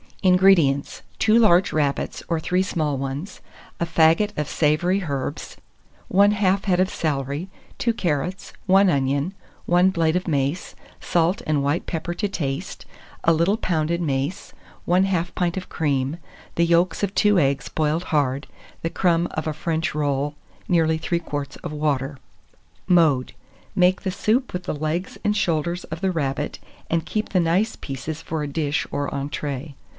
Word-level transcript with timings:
181. 0.23 0.33
INGREDIENTS. 0.35 1.01
2 1.19 1.37
large 1.39 1.73
rabbits, 1.73 2.23
or 2.27 2.39
3 2.39 2.61
small 2.61 2.95
ones; 2.95 3.39
a 3.79 3.85
faggot 3.87 4.35
of 4.37 4.47
savoury 4.47 5.03
herbs, 5.03 5.57
1/2 6.13 6.33
head 6.65 6.79
of 6.79 6.89
celery, 6.91 7.49
2 7.79 7.93
carrots, 7.93 8.53
1 8.67 8.87
onion, 8.89 9.33
1 9.65 9.89
blade 9.89 10.15
of 10.15 10.27
mace, 10.27 10.75
salt 10.99 11.41
and 11.47 11.63
white 11.63 11.87
pepper 11.87 12.13
to 12.13 12.27
taste, 12.27 12.85
a 13.23 13.33
little 13.33 13.57
pounded 13.57 13.99
mace, 14.01 14.53
1/2 14.87 15.33
pint 15.33 15.57
of 15.57 15.69
cream, 15.69 16.17
the 16.55 16.65
yolks 16.65 17.01
of 17.01 17.13
2 17.15 17.39
eggs 17.39 17.69
boiled 17.69 18.05
hard, 18.05 18.45
the 18.83 18.89
crumb 18.91 19.27
of 19.31 19.47
a 19.47 19.53
French 19.53 19.95
roll, 19.95 20.35
nearly 20.67 20.97
3 20.99 21.19
quarts 21.19 21.55
of 21.57 21.71
water. 21.71 22.17
Mode. 22.87 23.33
Make 23.75 24.01
the 24.01 24.11
soup 24.11 24.53
with 24.53 24.63
the 24.63 24.75
legs 24.75 25.17
and 25.23 25.35
shoulders 25.37 25.83
of 25.85 26.01
the 26.01 26.11
rabbit, 26.11 26.59
and 26.91 27.05
keep 27.07 27.29
the 27.29 27.39
nice 27.39 27.75
pieces 27.75 28.21
for 28.21 28.43
a 28.43 28.47
dish 28.47 28.85
or 28.91 29.09
entrée. 29.09 29.73